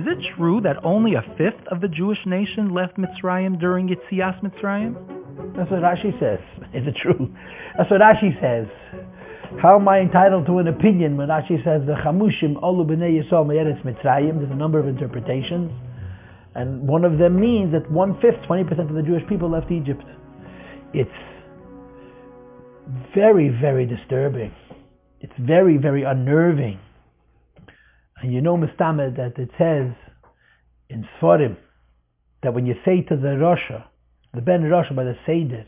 Is 0.00 0.06
it 0.06 0.34
true 0.34 0.62
that 0.62 0.82
only 0.82 1.12
a 1.12 1.20
fifth 1.36 1.60
of 1.70 1.82
the 1.82 1.88
Jewish 1.88 2.24
nation 2.24 2.72
left 2.72 2.96
Mitzrayim 2.96 3.60
during 3.60 3.86
Yitzias 3.86 4.40
Mitzrayim? 4.40 4.94
That's 5.54 5.70
what 5.70 5.82
Rashi 5.82 6.18
says. 6.18 6.38
Is 6.72 6.86
it 6.86 6.96
true? 6.96 7.28
That's 7.76 7.90
what 7.90 8.00
Rashi 8.00 8.32
says. 8.40 8.66
How 9.60 9.76
am 9.78 9.86
I 9.88 9.98
entitled 9.98 10.46
to 10.46 10.56
an 10.56 10.68
opinion 10.68 11.18
when 11.18 11.28
Rashi 11.28 11.62
says 11.62 11.82
the 11.84 11.96
Chamushim 12.02 12.54
Olu 12.62 12.86
B'nei 12.86 13.20
Yisrael 13.20 13.46
Me'eretz 13.46 13.84
Mitzrayim? 13.84 14.38
There's 14.38 14.50
a 14.50 14.54
number 14.54 14.78
of 14.78 14.88
interpretations. 14.88 15.70
And 16.54 16.88
one 16.88 17.04
of 17.04 17.18
them 17.18 17.38
means 17.38 17.72
that 17.72 17.90
one-fifth, 17.90 18.48
20% 18.48 18.88
of 18.88 18.94
the 18.94 19.02
Jewish 19.02 19.28
people 19.28 19.50
left 19.50 19.70
Egypt. 19.70 20.04
It's 20.94 21.10
very, 23.14 23.50
very 23.50 23.84
disturbing. 23.84 24.54
It's 25.20 25.34
very, 25.38 25.76
very 25.76 26.04
unnerving. 26.04 26.78
And 28.20 28.32
you 28.32 28.40
know, 28.40 28.56
Mustamed, 28.56 29.16
that 29.16 29.38
it 29.38 29.50
says 29.56 29.92
in 30.88 31.08
Sforim 31.18 31.56
that 32.42 32.54
when 32.54 32.66
you 32.66 32.74
say 32.84 33.02
to 33.02 33.16
the 33.16 33.28
Rasha, 33.28 33.84
the 34.34 34.42
Ben 34.42 34.62
Rasha 34.62 34.94
by 34.94 35.04
the 35.04 35.16
Seder, 35.26 35.66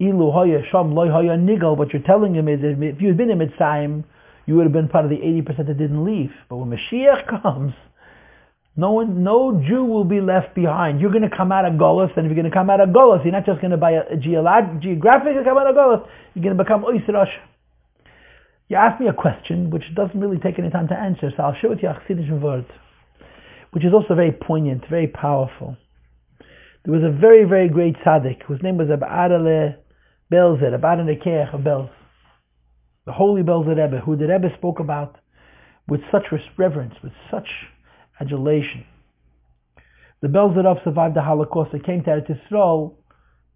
Ilu 0.00 0.32
hoya 0.32 0.62
sham 0.70 0.94
loy 0.94 1.10
hoya 1.10 1.36
nigal, 1.36 1.76
what 1.76 1.92
you're 1.92 2.02
telling 2.02 2.34
him 2.34 2.48
is 2.48 2.60
that 2.60 2.82
if 2.82 3.00
you 3.02 3.08
had 3.08 3.16
been 3.16 3.30
in 3.30 3.38
Mitzrayim, 3.38 4.04
you 4.46 4.56
would 4.56 4.64
have 4.64 4.72
been 4.72 4.88
part 4.88 5.04
of 5.04 5.10
the 5.10 5.18
80% 5.18 5.66
that 5.66 5.78
didn't 5.78 6.04
leave. 6.04 6.32
But 6.48 6.56
when 6.56 6.70
Mashiach 6.70 7.28
comes, 7.42 7.74
no 8.76 8.92
one, 8.92 9.22
no 9.22 9.60
Jew 9.66 9.84
will 9.84 10.04
be 10.04 10.20
left 10.20 10.54
behind. 10.54 11.00
You're 11.00 11.10
going 11.10 11.28
to 11.28 11.36
come 11.36 11.52
out 11.52 11.66
of 11.66 11.74
Golos, 11.74 12.16
and 12.16 12.24
if 12.24 12.30
you're 12.30 12.40
going 12.40 12.50
to 12.50 12.56
come 12.56 12.70
out 12.70 12.80
of 12.80 12.90
Golos, 12.90 13.22
you're 13.24 13.32
not 13.32 13.44
just 13.44 13.60
going 13.60 13.72
to 13.72 13.76
buy 13.76 13.92
a, 13.92 14.14
a 14.14 14.16
geolog- 14.16 14.80
geographically 14.80 15.44
come 15.44 15.58
out 15.58 15.66
of 15.66 15.76
Golos, 15.76 16.08
you're 16.34 16.44
going 16.44 16.56
to 16.56 16.64
become 16.64 16.84
Oisrosh. 16.84 17.32
You 18.70 18.76
asked 18.76 19.00
me 19.00 19.08
a 19.08 19.12
question 19.12 19.70
which 19.70 19.82
doesn't 19.96 20.20
really 20.20 20.38
take 20.38 20.60
any 20.60 20.70
time 20.70 20.86
to 20.88 20.94
answer, 20.94 21.32
so 21.36 21.42
I'll 21.42 21.56
share 21.60 21.70
with 21.70 21.80
you 21.82 21.88
a 21.88 21.94
Chassidish 21.94 22.40
word, 22.40 22.66
which 23.72 23.84
is 23.84 23.92
also 23.92 24.14
very 24.14 24.30
poignant, 24.30 24.84
very 24.88 25.08
powerful. 25.08 25.76
There 26.84 26.94
was 26.94 27.02
a 27.02 27.10
very, 27.10 27.42
very 27.42 27.68
great 27.68 27.96
tzaddik 27.96 28.44
whose 28.44 28.62
name 28.62 28.78
was 28.78 28.86
Abadale 28.86 29.74
Belzer, 30.32 30.72
Abadale 30.72 31.20
Keach 31.20 31.52
of 31.52 31.62
Belz, 31.62 31.90
the 33.06 33.12
holy 33.12 33.42
Belzer 33.42 33.76
Rebbe, 33.76 34.02
who 34.04 34.16
the 34.16 34.28
Rebbe 34.28 34.54
spoke 34.56 34.78
about 34.78 35.16
with 35.88 36.02
such 36.12 36.26
reverence, 36.56 36.94
with 37.02 37.12
such 37.28 37.48
adulation. 38.20 38.84
The 40.22 40.28
Belzerov 40.28 40.84
survived 40.84 41.16
the 41.16 41.22
Holocaust. 41.22 41.72
They 41.72 41.80
came 41.80 42.04
to 42.04 42.10
Eretz 42.10 42.30
Yisrael 42.30 42.94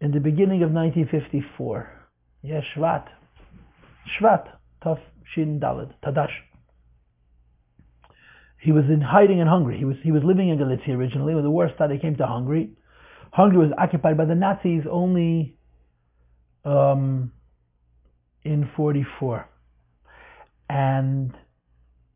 in 0.00 0.10
the 0.10 0.18
beginning 0.18 0.64
of 0.64 0.72
1954. 0.72 1.92
Yes, 2.42 2.64
Shvat. 2.74 3.06
Shvat. 4.20 4.55
Shin 5.34 5.60
Dalad. 5.60 5.92
Tadash. 6.04 6.30
He 8.60 8.72
was 8.72 8.84
in 8.88 9.00
hiding 9.00 9.38
in 9.38 9.46
Hungary. 9.46 9.78
He 9.78 9.84
was 9.84 9.96
he 10.02 10.12
was 10.12 10.22
living 10.24 10.48
in 10.48 10.58
Galicia 10.58 10.92
originally. 10.92 11.34
When 11.34 11.44
the 11.44 11.50
war 11.50 11.70
started, 11.74 11.94
he 11.94 12.00
came 12.00 12.16
to 12.16 12.26
Hungary. 12.26 12.70
Hungary 13.32 13.58
was 13.58 13.72
occupied 13.78 14.16
by 14.16 14.24
the 14.24 14.34
Nazis 14.34 14.82
only 14.90 15.56
um, 16.64 17.32
in 18.44 18.68
44. 18.76 19.48
And 20.68 21.32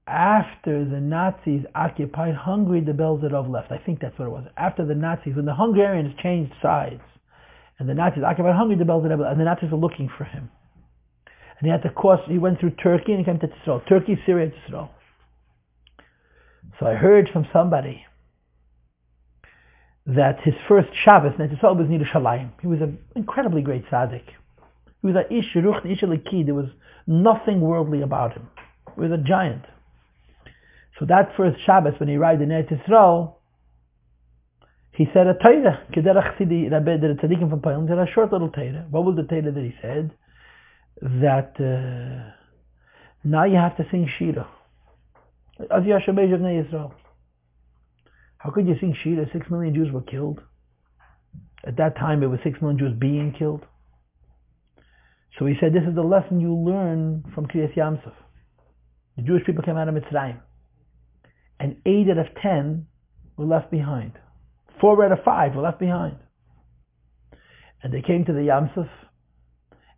after 0.06 0.84
the 0.84 1.00
Nazis 1.00 1.62
occupied 1.74 2.34
Hungary, 2.34 2.80
the 2.80 2.92
Belzerov 2.92 3.48
left. 3.48 3.70
I 3.70 3.78
think 3.78 4.00
that's 4.00 4.18
what 4.18 4.26
it 4.26 4.30
was. 4.30 4.44
After 4.56 4.84
the 4.84 4.94
Nazis, 4.94 5.36
when 5.36 5.44
the 5.44 5.54
Hungarians 5.54 6.14
changed 6.22 6.52
sides, 6.62 7.02
and 7.78 7.88
the 7.88 7.94
Nazis 7.94 8.24
occupied 8.26 8.56
Hungary, 8.56 8.76
the 8.76 8.84
Belzerov 8.84 9.20
left, 9.20 9.32
and 9.32 9.40
the 9.40 9.44
Nazis 9.44 9.70
were 9.70 9.78
looking 9.78 10.10
for 10.18 10.24
him. 10.24 10.50
And 11.60 11.66
he 11.66 11.70
had 11.70 11.82
to 11.82 11.90
cross, 11.90 12.20
he 12.26 12.38
went 12.38 12.58
through 12.58 12.70
Turkey 12.70 13.12
and 13.12 13.18
he 13.18 13.24
came 13.24 13.38
to 13.38 13.48
Israel. 13.60 13.82
Turkey, 13.86 14.18
Syria, 14.24 14.50
Israel. 14.66 14.90
So 16.78 16.86
I 16.86 16.94
heard 16.94 17.28
from 17.30 17.46
somebody 17.52 18.06
that 20.06 20.40
his 20.42 20.54
first 20.66 20.88
Shabbos 21.04 21.32
in 21.38 21.50
Israel 21.50 21.76
was 21.76 21.86
in 21.86 21.98
Yerushalayim. 21.98 22.50
He 22.62 22.66
was 22.66 22.80
an 22.80 22.98
incredibly 23.14 23.60
great 23.60 23.84
tzaddik. 23.90 24.24
He 25.02 25.06
was 25.06 25.16
a 25.16 25.32
ish, 25.32 25.54
ruch, 25.54 25.84
ish 25.84 26.00
There 26.46 26.54
was 26.54 26.70
nothing 27.06 27.60
worldly 27.60 28.00
about 28.00 28.32
him. 28.32 28.48
He 28.94 29.00
was 29.02 29.12
a 29.12 29.18
giant. 29.18 29.64
So 30.98 31.04
that 31.06 31.32
first 31.36 31.58
Shabbos, 31.66 31.94
when 31.98 32.08
he 32.08 32.16
arrived 32.16 32.40
in 32.40 32.48
Eretz 32.48 33.32
he 34.92 35.06
said 35.14 35.26
a 35.26 35.34
Torah, 35.34 35.86
Kederach 35.94 36.36
Sidi 36.36 36.68
Rabbi, 36.68 36.96
the 36.96 37.16
tzaddikim 37.22 37.48
from 37.48 37.60
Poland, 37.60 37.88
said 37.88 37.98
a 37.98 38.06
short 38.12 38.32
little 38.32 38.50
Torah. 38.50 38.86
What 38.90 39.04
was 39.04 39.16
the 39.16 39.22
Torah 39.22 39.52
that 39.52 39.62
he 39.62 39.74
said? 39.80 40.10
That 41.02 41.54
uh, 41.58 42.32
now 43.24 43.44
you 43.44 43.56
have 43.56 43.76
to 43.78 43.84
sing 43.90 44.08
Shira. 44.18 44.48
As 45.60 45.82
Yashabej 45.82 46.34
of 46.34 46.40
Yisrael. 46.40 46.92
How 48.38 48.50
could 48.50 48.66
you 48.66 48.74
sing 48.80 48.96
Shira? 49.02 49.26
Six 49.32 49.50
million 49.50 49.74
Jews 49.74 49.92
were 49.92 50.02
killed. 50.02 50.40
At 51.66 51.76
that 51.76 51.96
time, 51.96 52.22
it 52.22 52.26
was 52.26 52.40
six 52.42 52.60
million 52.60 52.78
Jews 52.78 52.94
being 52.98 53.34
killed. 53.38 53.64
So 55.38 55.46
he 55.46 55.54
said, 55.60 55.72
this 55.72 55.84
is 55.88 55.94
the 55.94 56.02
lesson 56.02 56.40
you 56.40 56.54
learn 56.54 57.24
from 57.34 57.46
Kriyas 57.46 57.74
Yamsuf. 57.74 58.12
The 59.16 59.22
Jewish 59.22 59.44
people 59.44 59.62
came 59.62 59.76
out 59.76 59.88
of 59.88 59.94
Mitzrayim 59.94 60.40
and 61.60 61.76
eight 61.84 62.08
out 62.10 62.18
of 62.18 62.26
ten 62.42 62.86
were 63.36 63.44
left 63.44 63.70
behind. 63.70 64.12
Four 64.80 65.04
out 65.04 65.12
of 65.12 65.22
five 65.24 65.54
were 65.54 65.62
left 65.62 65.78
behind. 65.78 66.16
And 67.82 67.92
they 67.92 68.02
came 68.02 68.24
to 68.24 68.32
the 68.32 68.40
Yamsuf, 68.40 68.88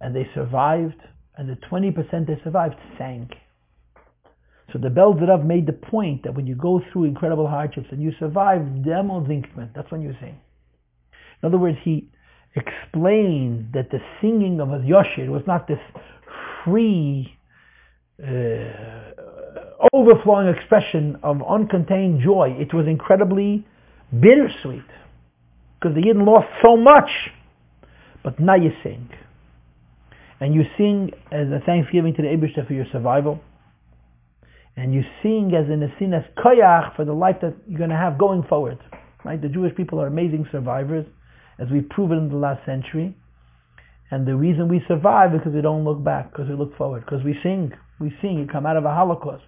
and 0.03 0.15
they 0.15 0.29
survived, 0.35 1.01
and 1.37 1.49
the 1.49 1.57
20% 1.71 2.27
they 2.27 2.41
survived 2.45 2.77
sank. 2.99 3.31
So 4.73 4.79
the 4.79 4.89
Belzerav 4.89 5.45
made 5.45 5.67
the 5.67 5.73
point 5.73 6.25
that 6.25 6.35
when 6.35 6.47
you 6.47 6.55
go 6.55 6.81
through 6.93 7.05
incredible 7.05 7.47
hardships 7.47 7.89
and 7.91 8.03
you 8.03 8.13
survive, 8.19 8.85
demo 8.85 9.21
zinkment, 9.21 9.75
that's 9.75 9.91
when 9.91 10.03
you 10.03 10.15
sing. 10.21 10.39
In 11.43 11.47
other 11.47 11.59
words, 11.59 11.79
he 11.83 12.09
explained 12.55 13.71
that 13.75 13.91
the 13.91 13.99
singing 14.21 14.61
of 14.61 14.69
Yoshir 14.69 15.29
was 15.29 15.43
not 15.47 15.69
this 15.69 15.79
free 16.65 17.37
uh, 18.23 19.87
overflowing 19.93 20.49
expression 20.49 21.19
of 21.23 21.39
uncontained 21.39 22.23
joy. 22.23 22.57
It 22.59 22.73
was 22.73 22.87
incredibly 22.87 23.67
bittersweet 24.13 24.85
because 25.79 25.95
the 25.95 26.03
Yidden 26.03 26.27
lost 26.27 26.47
so 26.63 26.77
much. 26.77 27.11
But 28.23 28.39
now 28.39 28.55
you 28.55 28.71
sing. 28.83 29.09
And 30.43 30.53
you 30.57 30.63
sing 30.77 31.13
as 31.31 31.47
a 31.55 31.65
thanksgiving 31.65 32.15
to 32.17 32.23
the 32.23 32.27
Abishta 32.27 32.67
for 32.67 32.73
your 32.73 32.87
survival. 32.91 33.39
And 34.77 34.93
you 34.93 35.03
sing 35.23 35.53
as 35.55 35.71
in 35.71 35.81
a 35.85 35.95
sin 36.01 36.11
koyach 36.37 36.97
for 36.97 37.05
the 37.05 37.13
life 37.13 37.37
that 37.43 37.55
you're 37.69 37.79
going 37.79 37.91
to 37.91 37.97
have 37.97 38.19
going 38.19 38.43
forward. 38.49 38.79
Right? 39.25 39.41
The 39.41 39.49
Jewish 39.49 39.77
people 39.77 40.01
are 40.01 40.09
amazing 40.09 40.49
survivors, 40.51 41.07
as 41.61 41.69
we've 41.71 41.89
proven 41.89 42.19
in 42.19 42.29
the 42.29 42.35
last 42.35 42.67
century. 42.67 43.15
And 44.11 44.27
the 44.27 44.35
reason 44.35 44.67
we 44.67 44.83
survive 44.89 45.33
is 45.33 45.39
because 45.39 45.55
we 45.55 45.63
don't 45.63 45.85
look 45.85 46.03
back, 46.03 46.33
because 46.33 46.49
we 46.49 46.57
look 46.57 46.77
forward, 46.77 47.05
because 47.05 47.23
we 47.25 47.39
sing. 47.45 47.71
We 48.01 48.13
sing. 48.21 48.41
You 48.41 48.49
come 48.51 48.67
out 48.67 48.77
of 48.77 48.85
a 48.85 48.93
Holocaust 48.93 49.45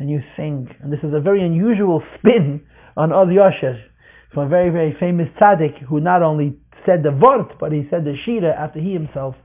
and 0.00 0.10
you 0.10 0.18
sing. 0.36 0.66
And 0.82 0.92
this 0.92 1.04
is 1.04 1.14
a 1.14 1.20
very 1.20 1.46
unusual 1.46 2.02
spin 2.18 2.66
on 2.96 3.12
Oz 3.12 3.28
Yosher 3.28 3.80
from 4.34 4.46
a 4.46 4.48
very, 4.48 4.70
very 4.70 4.96
famous 4.98 5.28
tzaddik 5.40 5.84
who 5.88 6.00
not 6.00 6.24
only 6.24 6.58
said 6.84 7.04
the 7.04 7.10
Vort, 7.10 7.60
but 7.60 7.70
he 7.70 7.86
said 7.90 8.04
the 8.04 8.16
Shira 8.24 8.52
after 8.52 8.80
he 8.80 8.92
himself 8.92 9.36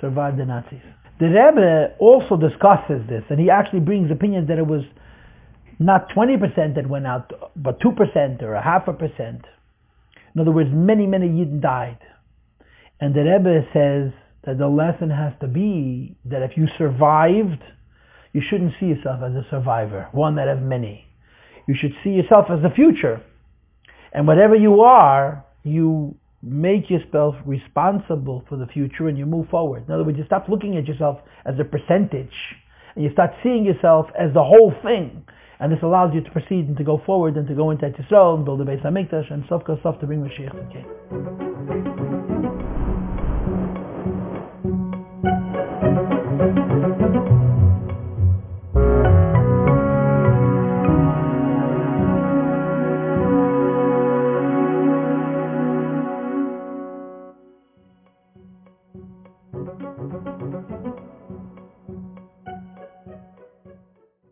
survived 0.00 0.38
the 0.38 0.44
Nazis. 0.44 0.80
The 1.18 1.26
Rebbe 1.26 1.94
also 1.98 2.36
discusses 2.36 3.06
this, 3.08 3.24
and 3.30 3.40
he 3.40 3.50
actually 3.50 3.80
brings 3.80 4.10
opinions 4.10 4.48
that 4.48 4.58
it 4.58 4.66
was 4.66 4.82
not 5.78 6.08
20% 6.10 6.74
that 6.74 6.88
went 6.88 7.06
out, 7.06 7.32
but 7.56 7.80
2% 7.80 8.42
or 8.42 8.54
a 8.54 8.62
half 8.62 8.88
a 8.88 8.92
percent. 8.92 9.42
In 10.34 10.40
other 10.40 10.52
words, 10.52 10.70
many, 10.72 11.06
many 11.06 11.28
Yidden 11.28 11.60
died. 11.60 11.98
And 13.00 13.14
the 13.14 13.20
Rebbe 13.20 13.66
says 13.72 14.12
that 14.44 14.58
the 14.58 14.68
lesson 14.68 15.10
has 15.10 15.32
to 15.40 15.48
be 15.48 16.16
that 16.26 16.42
if 16.42 16.56
you 16.56 16.66
survived, 16.78 17.62
you 18.32 18.42
shouldn't 18.48 18.74
see 18.78 18.86
yourself 18.86 19.20
as 19.22 19.32
a 19.32 19.46
survivor, 19.50 20.08
one 20.12 20.36
that 20.36 20.48
has 20.48 20.58
many. 20.60 21.06
You 21.66 21.74
should 21.74 21.92
see 22.04 22.10
yourself 22.10 22.46
as 22.50 22.62
the 22.62 22.70
future. 22.70 23.22
And 24.12 24.26
whatever 24.26 24.54
you 24.54 24.82
are, 24.82 25.44
you 25.62 26.16
make 26.42 26.90
yourself 26.90 27.34
responsible 27.44 28.44
for 28.48 28.56
the 28.56 28.66
future 28.66 29.08
and 29.08 29.18
you 29.18 29.26
move 29.26 29.48
forward. 29.48 29.84
In 29.86 29.94
other 29.94 30.04
words, 30.04 30.18
you 30.18 30.24
stop 30.26 30.48
looking 30.48 30.76
at 30.76 30.86
yourself 30.86 31.18
as 31.44 31.54
a 31.58 31.64
percentage 31.64 32.34
and 32.94 33.04
you 33.04 33.10
start 33.12 33.30
seeing 33.42 33.64
yourself 33.64 34.06
as 34.18 34.32
the 34.34 34.42
whole 34.42 34.72
thing. 34.82 35.24
And 35.58 35.72
this 35.72 35.78
allows 35.82 36.14
you 36.14 36.20
to 36.20 36.30
proceed 36.30 36.68
and 36.68 36.76
to 36.76 36.84
go 36.84 37.00
forward 37.06 37.36
and 37.36 37.48
to 37.48 37.54
go 37.54 37.70
into 37.70 37.86
Yisrael 37.86 38.36
and 38.36 38.44
build 38.44 38.60
a 38.60 38.64
Beis 38.64 38.84
Hamikdash 38.84 39.32
and 39.32 39.44
stuff, 39.46 39.62
stuff 39.80 40.00
to 40.00 40.06
bring 40.06 40.20
Mashiach 40.20 40.72
king. 40.72 41.45